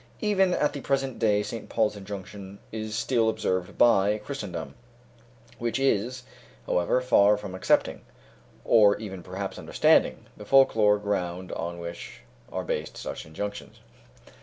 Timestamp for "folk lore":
10.43-10.97